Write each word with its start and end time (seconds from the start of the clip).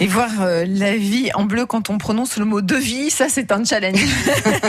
Et 0.00 0.06
voir 0.06 0.30
euh, 0.40 0.64
la 0.66 0.96
vie 0.96 1.30
en 1.34 1.44
bleu 1.44 1.66
quand 1.66 1.90
on 1.90 1.98
prononce 1.98 2.36
le 2.36 2.44
mot 2.44 2.60
devis, 2.60 3.10
ça 3.10 3.26
c'est 3.28 3.52
un 3.52 3.64
challenge. 3.64 4.04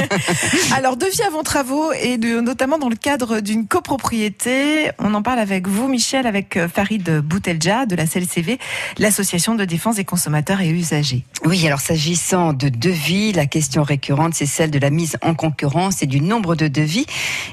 Alors 0.75 0.95
devis 0.95 1.21
avant 1.23 1.43
travaux 1.43 1.91
et 1.93 2.17
de, 2.17 2.39
notamment 2.39 2.77
dans 2.77 2.89
le 2.89 2.95
cadre 2.95 3.39
d'une 3.39 3.65
copropriété, 3.65 4.91
on 4.99 5.13
en 5.13 5.23
parle 5.23 5.39
avec 5.39 5.67
vous 5.67 5.87
Michel, 5.87 6.27
avec 6.27 6.57
euh, 6.57 6.67
Farid 6.67 7.21
Boutelja 7.21 7.85
de 7.85 7.95
la 7.95 8.05
CLCV, 8.05 8.59
l'association 8.99 9.55
de 9.55 9.65
défense 9.65 9.95
des 9.95 10.05
consommateurs 10.05 10.61
et 10.61 10.69
usagers. 10.69 11.23
Oui, 11.45 11.65
alors 11.65 11.79
s'agissant 11.79 12.53
de 12.53 12.69
devis, 12.69 13.31
la 13.31 13.45
question 13.45 13.83
récurrente 13.83 14.33
c'est 14.35 14.45
celle 14.45 14.71
de 14.71 14.79
la 14.79 14.89
mise 14.89 15.17
en 15.21 15.33
concurrence 15.33 16.03
et 16.03 16.07
du 16.07 16.21
nombre 16.21 16.55
de 16.55 16.67
devis. 16.67 17.05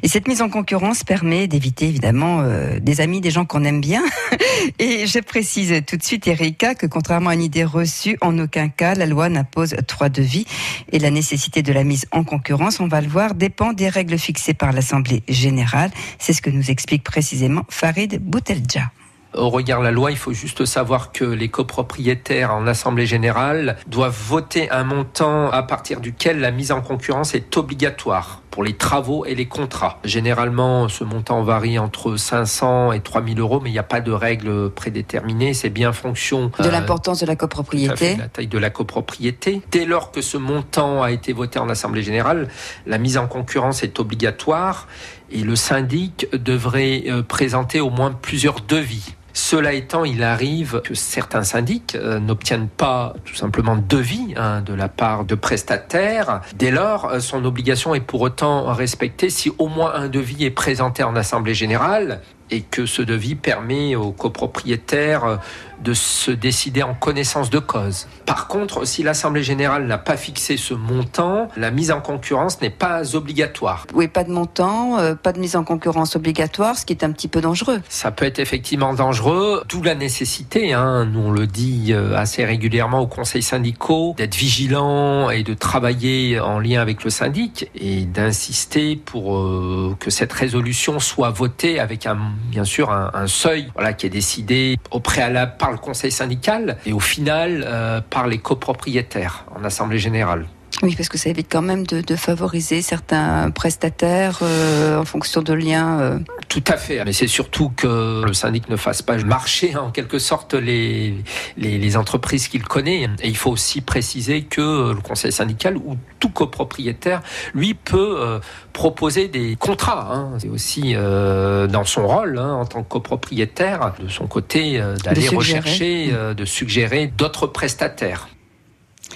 Et 0.02 0.08
cette 0.08 0.28
mise 0.28 0.42
en 0.42 0.50
concurrence 0.50 1.02
permet 1.04 1.46
d'éviter 1.46 1.86
évidemment 1.86 2.40
euh, 2.40 2.78
des 2.80 3.00
amis, 3.00 3.20
des 3.20 3.30
gens 3.30 3.44
qu'on 3.44 3.64
aime 3.64 3.80
bien. 3.80 4.02
Et 4.78 5.06
je 5.06 5.18
précise 5.20 5.82
tout 5.86 5.96
de 5.96 6.02
suite 6.02 6.26
Erika 6.26 6.74
que 6.74 6.86
contrairement 6.86 7.30
à 7.30 7.34
une 7.34 7.42
idée 7.42 7.64
reçu. 7.70 8.18
En 8.20 8.38
aucun 8.38 8.68
cas, 8.68 8.94
la 8.94 9.06
loi 9.06 9.28
n'impose 9.28 9.74
trois 9.86 10.08
devis. 10.08 10.46
Et 10.92 10.98
la 10.98 11.10
nécessité 11.10 11.62
de 11.62 11.72
la 11.72 11.84
mise 11.84 12.06
en 12.12 12.24
concurrence, 12.24 12.80
on 12.80 12.88
va 12.88 13.00
le 13.00 13.08
voir, 13.08 13.34
dépend 13.34 13.72
des 13.72 13.88
règles 13.88 14.18
fixées 14.18 14.54
par 14.54 14.72
l'Assemblée 14.72 15.22
générale. 15.28 15.90
C'est 16.18 16.32
ce 16.32 16.42
que 16.42 16.50
nous 16.50 16.70
explique 16.70 17.04
précisément 17.04 17.64
Farid 17.68 18.20
Boutelja. 18.20 18.90
Au 19.34 19.48
regard 19.48 19.78
de 19.78 19.84
la 19.84 19.92
loi, 19.92 20.10
il 20.10 20.16
faut 20.16 20.32
juste 20.32 20.64
savoir 20.64 21.12
que 21.12 21.24
les 21.24 21.48
copropriétaires 21.48 22.52
en 22.52 22.66
Assemblée 22.66 23.06
générale 23.06 23.76
doivent 23.86 24.18
voter 24.26 24.68
un 24.70 24.82
montant 24.82 25.50
à 25.50 25.62
partir 25.62 26.00
duquel 26.00 26.40
la 26.40 26.50
mise 26.50 26.72
en 26.72 26.80
concurrence 26.80 27.34
est 27.34 27.56
obligatoire 27.56 28.42
pour 28.50 28.64
les 28.64 28.72
travaux 28.72 29.24
et 29.24 29.36
les 29.36 29.46
contrats. 29.46 30.00
Généralement, 30.04 30.88
ce 30.88 31.04
montant 31.04 31.42
varie 31.44 31.78
entre 31.78 32.16
500 32.16 32.90
et 32.92 33.00
3000 33.00 33.38
euros, 33.38 33.60
mais 33.60 33.70
il 33.70 33.72
n'y 33.72 33.78
a 33.78 33.84
pas 33.84 34.00
de 34.00 34.10
règle 34.10 34.70
prédéterminée. 34.70 35.54
C'est 35.54 35.70
bien 35.70 35.90
en 35.90 35.92
fonction 35.92 36.50
de 36.58 36.66
euh, 36.66 36.70
l'importance 36.72 37.20
de 37.20 37.26
la 37.26 37.36
copropriété, 37.36 38.16
de 38.16 38.20
la 38.20 38.28
taille 38.28 38.48
de 38.48 38.58
la 38.58 38.70
copropriété. 38.70 39.62
Dès 39.70 39.84
lors 39.84 40.10
que 40.10 40.22
ce 40.22 40.36
montant 40.36 41.04
a 41.04 41.12
été 41.12 41.32
voté 41.32 41.60
en 41.60 41.68
Assemblée 41.68 42.02
générale, 42.02 42.48
la 42.86 42.98
mise 42.98 43.16
en 43.16 43.28
concurrence 43.28 43.84
est 43.84 44.00
obligatoire 44.00 44.88
et 45.30 45.42
le 45.42 45.54
syndic 45.54 46.26
devrait 46.32 47.04
euh, 47.06 47.22
présenter 47.22 47.80
au 47.80 47.90
moins 47.90 48.10
plusieurs 48.10 48.60
devis 48.60 49.14
cela 49.32 49.72
étant, 49.72 50.04
il 50.04 50.22
arrive 50.22 50.80
que 50.82 50.94
certains 50.94 51.44
syndics 51.44 51.94
euh, 51.94 52.18
n'obtiennent 52.18 52.68
pas 52.68 53.14
tout 53.24 53.34
simplement 53.34 53.76
de 53.76 53.82
devis 53.82 54.34
hein, 54.36 54.62
de 54.62 54.74
la 54.74 54.88
part 54.88 55.24
de 55.24 55.34
prestataires. 55.34 56.40
Dès 56.56 56.70
lors, 56.70 57.06
euh, 57.06 57.20
son 57.20 57.44
obligation 57.44 57.94
est 57.94 58.00
pour 58.00 58.20
autant 58.20 58.72
respectée 58.72 59.30
si 59.30 59.52
au 59.58 59.68
moins 59.68 59.94
un 59.94 60.08
devis 60.08 60.44
est 60.44 60.50
présenté 60.50 61.02
en 61.02 61.16
Assemblée 61.16 61.54
générale 61.54 62.20
et 62.50 62.62
que 62.62 62.86
ce 62.86 63.02
devis 63.02 63.36
permet 63.36 63.94
aux 63.94 64.10
copropriétaires 64.10 65.38
de 65.82 65.94
se 65.94 66.30
décider 66.30 66.82
en 66.82 66.94
connaissance 66.94 67.50
de 67.50 67.58
cause. 67.58 68.06
Par 68.26 68.48
contre, 68.48 68.86
si 68.86 69.02
l'Assemblée 69.02 69.42
générale 69.42 69.86
n'a 69.86 69.98
pas 69.98 70.16
fixé 70.16 70.56
ce 70.56 70.74
montant, 70.74 71.48
la 71.56 71.70
mise 71.70 71.90
en 71.90 72.00
concurrence 72.00 72.60
n'est 72.60 72.70
pas 72.70 73.16
obligatoire. 73.16 73.86
Oui, 73.94 74.08
pas 74.08 74.24
de 74.24 74.30
montant, 74.30 74.98
euh, 74.98 75.14
pas 75.14 75.32
de 75.32 75.38
mise 75.38 75.56
en 75.56 75.64
concurrence 75.64 76.16
obligatoire, 76.16 76.76
ce 76.76 76.84
qui 76.84 76.92
est 76.92 77.04
un 77.04 77.12
petit 77.12 77.28
peu 77.28 77.40
dangereux. 77.40 77.80
Ça 77.88 78.10
peut 78.10 78.24
être 78.24 78.38
effectivement 78.38 78.94
dangereux, 78.94 79.62
d'où 79.68 79.82
la 79.82 79.94
nécessité, 79.94 80.72
hein, 80.72 81.04
nous 81.06 81.20
on 81.20 81.30
le 81.30 81.46
dit 81.46 81.92
euh, 81.92 82.16
assez 82.16 82.44
régulièrement 82.44 83.00
aux 83.00 83.06
conseils 83.06 83.42
syndicaux, 83.42 84.14
d'être 84.16 84.34
vigilant 84.34 85.30
et 85.30 85.42
de 85.42 85.54
travailler 85.54 86.40
en 86.40 86.58
lien 86.58 86.80
avec 86.80 87.04
le 87.04 87.10
syndic 87.10 87.70
et 87.74 88.04
d'insister 88.04 88.96
pour 88.96 89.36
euh, 89.36 89.96
que 89.98 90.10
cette 90.10 90.32
résolution 90.32 90.98
soit 90.98 91.30
votée 91.30 91.80
avec 91.80 92.06
un 92.06 92.18
bien 92.50 92.64
sûr 92.64 92.90
un, 92.90 93.26
seuil 93.26 93.70
voilà, 93.74 93.92
qui 93.92 94.06
est 94.06 94.10
décidé 94.10 94.78
au 94.90 95.00
préalable 95.00 95.54
par 95.58 95.69
le 95.72 95.78
conseil 95.78 96.10
syndical 96.10 96.76
et 96.86 96.92
au 96.92 97.00
final 97.00 97.64
euh, 97.66 98.00
par 98.00 98.26
les 98.26 98.38
copropriétaires 98.38 99.44
en 99.54 99.64
assemblée 99.64 99.98
générale. 99.98 100.46
Oui, 100.82 100.94
parce 100.96 101.08
que 101.08 101.18
ça 101.18 101.28
évite 101.28 101.48
quand 101.50 101.62
même 101.62 101.86
de, 101.86 102.16
favoriser 102.16 102.80
certains 102.80 103.50
prestataires 103.50 104.38
euh, 104.42 104.98
en 104.98 105.04
fonction 105.04 105.42
de 105.42 105.52
liens. 105.52 106.00
Euh. 106.00 106.18
Tout 106.48 106.64
à 106.68 106.76
fait, 106.76 107.04
mais 107.04 107.12
c'est 107.12 107.26
surtout 107.26 107.70
que 107.76 108.22
le 108.24 108.32
syndic 108.32 108.68
ne 108.68 108.76
fasse 108.76 109.02
pas 109.02 109.16
marcher 109.18 109.76
en 109.76 109.90
quelque 109.90 110.18
sorte 110.18 110.54
les, 110.54 111.14
les, 111.56 111.96
entreprises 111.96 112.48
qu'il 112.48 112.62
connaît. 112.62 113.08
Et 113.22 113.28
il 113.28 113.36
faut 113.36 113.50
aussi 113.50 113.80
préciser 113.80 114.42
que 114.42 114.92
le 114.92 115.00
conseil 115.00 115.32
syndical 115.32 115.76
ou 115.76 115.96
tout 116.30 116.44
copropriétaire, 116.44 117.22
lui, 117.54 117.74
peut 117.74 118.16
euh, 118.18 118.38
proposer 118.72 119.28
des 119.28 119.56
contrats. 119.56 120.08
Hein. 120.12 120.38
C'est 120.38 120.48
aussi 120.48 120.94
dans 120.94 121.84
son 121.84 122.06
rôle 122.06 122.38
hein, 122.38 122.52
en 122.54 122.66
tant 122.66 122.82
que 122.82 122.88
copropriétaire, 122.88 123.94
de 124.00 124.08
son 124.08 124.26
côté, 124.26 124.80
d'aller 125.04 125.28
rechercher, 125.28 126.12
de 126.36 126.44
suggérer 126.44 127.06
d'autres 127.06 127.46
prestataires. 127.46 128.28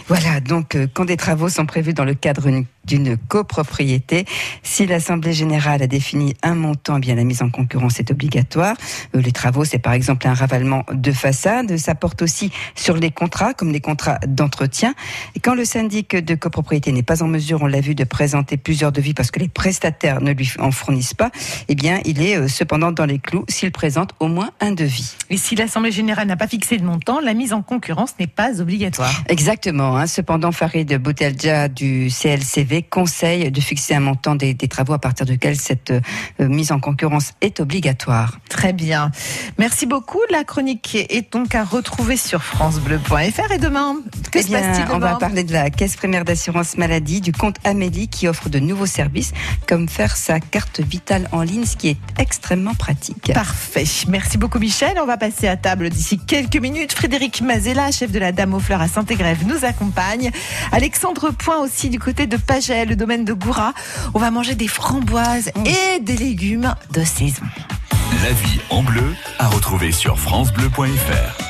Voilà, 0.07 0.41
donc 0.41 0.75
euh, 0.75 0.87
quand 0.93 1.07
des 1.07 1.17
travaux 1.17 1.49
sont 1.49 1.67
prévus 1.67 1.95
dans 1.95 2.05
le 2.05 2.15
cadre 2.15 2.49
d'une 2.85 3.17
copropriété, 3.17 4.27
si 4.63 4.87
l'Assemblée 4.87 5.33
générale 5.33 5.83
a 5.83 5.87
défini 5.87 6.35
un 6.43 6.55
montant, 6.55 6.99
eh 6.99 7.01
bien 7.01 7.15
la 7.15 7.25
mise 7.25 7.43
en 7.43 7.49
concurrence 7.49 8.01
est 8.01 8.11
obligatoire. 8.11 8.77
Euh, 9.15 9.23
les 9.23 9.33
travaux, 9.33 9.65
c'est 9.65 9.79
par 9.79 9.95
exemple 9.95 10.29
un 10.29 10.35
ravalement 10.35 10.85
de 10.93 11.11
façade. 11.11 11.77
Ça 11.79 11.95
porte 11.95 12.21
aussi 12.21 12.53
sur 12.75 12.97
les 12.97 13.11
contrats, 13.11 13.55
comme 13.55 13.73
les 13.73 13.81
contrats 13.81 14.19
d'entretien. 14.27 14.95
Et 15.37 15.41
quand 15.41 15.55
le 15.55 15.65
syndic 15.65 16.15
de 16.17 16.35
copropriété 16.35 16.93
n'est 16.93 17.03
pas 17.03 17.23
en 17.23 17.29
mesure, 17.29 17.63
on 17.63 17.67
l'a 17.67 17.81
vu, 17.81 17.95
de 17.95 18.05
présenter 18.05 18.57
plusieurs 18.57 18.93
devis 18.93 19.15
parce 19.15 19.31
que 19.31 19.41
les 19.41 19.49
prestataires 19.49 20.21
ne 20.21 20.33
lui 20.33 20.51
en 20.59 20.71
fournissent 20.71 21.15
pas, 21.15 21.31
eh 21.69 21.75
bien 21.75 22.01
il 22.05 22.21
est 22.21 22.37
euh, 22.37 22.49
cependant 22.49 22.93
dans 22.93 23.07
les 23.07 23.19
clous 23.19 23.45
s'il 23.49 23.73
présente 23.73 24.11
au 24.21 24.29
moins 24.29 24.51
un 24.61 24.73
devis. 24.73 25.17
Et 25.31 25.39
si 25.39 25.55
l'Assemblée 25.55 25.93
générale 25.93 26.27
n'a 26.27 26.37
pas 26.37 26.49
fixé 26.49 26.77
de 26.77 26.85
montant, 26.85 27.21
la 27.21 27.33
mise 27.33 27.53
en 27.53 27.63
concurrence 27.63 28.15
n'est 28.21 28.27
pas 28.27 28.61
obligatoire. 28.61 29.13
Exactement. 29.29 29.84
Hein. 29.93 30.07
Cependant, 30.07 30.53
Farid 30.53 30.93
Boutelja 30.99 31.69
du 31.69 32.09
CLCV 32.11 32.83
conseille 32.83 33.51
de 33.51 33.61
fixer 33.61 33.95
un 33.95 34.01
montant 34.01 34.35
des, 34.35 34.55
travaux 34.55 34.95
à 34.95 34.99
partir 34.99 35.27
duquel 35.27 35.57
cette 35.57 35.91
euh, 35.91 36.01
mise 36.41 36.73
en 36.73 36.81
concurrence 36.81 37.33
est 37.41 37.61
obligatoire. 37.61 38.39
Très 38.49 38.73
bien. 38.73 39.11
Merci 39.59 39.87
beaucoup. 39.87 40.21
La 40.31 40.45
chronique 40.45 40.97
est 40.97 41.33
donc 41.33 41.55
à 41.55 41.65
retrouver 41.65 42.17
sur 42.17 42.43
francebleu.fr 42.43 43.53
et 43.53 43.59
demain, 43.59 43.97
que 44.33 44.43
se 44.43 44.51
passe-t-il 44.51 44.87
On 44.93 44.99
va 44.99 45.17
parler 45.17 45.45
de 45.45 45.53
la 45.53 45.71
caisse 45.71 45.97
primaire 45.97 46.25
d'assurance 46.25 46.77
maladie, 46.77 47.21
du 47.21 47.33
compte 47.33 47.57
Amélie 47.65 48.09
qui 48.09 48.29
offre 48.29 48.49
de 48.49 48.59
nouveaux 48.59 48.87
services 48.87 49.33
comme 49.67 49.89
faire 49.89 50.17
sa 50.17 50.41
carte 50.41 50.81
vitale 50.81 51.29
en 51.33 51.43
ligne, 51.43 51.65
ce 51.65 51.77
qui 51.77 51.89
est 51.91 51.99
extrêmement 52.19 52.75
pratique. 52.75 53.33
Parfait. 53.33 53.85
Merci 54.09 54.39
beaucoup 54.39 54.59
Michel. 54.59 54.97
On 55.01 55.07
va 55.07 55.17
passer 55.17 55.49
à 55.49 55.57
table 55.57 55.91
d'ici 55.91 56.19
quelques 56.19 56.57
minutes. 56.57 56.93
Frédéric 56.93 57.43
Mazella, 57.43 57.91
chef 57.91 58.11
de 58.11 58.19
la 58.19 58.33
Dame 58.33 58.55
aux 58.55 58.61
Fleurs 58.61 58.81
à 58.81 58.89
Saint-Égrève, 58.89 59.39
nous 59.47 59.65
accompagne. 59.75 60.31
Alexandre 60.73 61.31
Point 61.31 61.59
aussi 61.59 61.91
du 61.91 61.99
côté 61.99 62.27
de 62.27 62.37
Paget, 62.37 62.85
le 62.85 62.97
domaine 62.97 63.25
de 63.25 63.33
Goura. 63.33 63.75
On 64.15 64.19
va 64.19 64.31
manger 64.31 64.55
des 64.55 64.69
framboises 64.69 65.51
et 65.67 66.01
des 66.01 66.17
légumes 66.17 66.75
de 66.93 67.05
saison. 67.05 67.43
La 68.23 68.33
vie 68.33 68.61
en 68.71 68.83
bleu 68.83 69.15
à 69.39 69.49
retrouver 69.49 69.93
sur 69.93 70.19
francebleu.fr. 70.19 71.44